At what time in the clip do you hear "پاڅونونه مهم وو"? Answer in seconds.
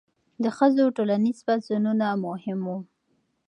1.45-2.77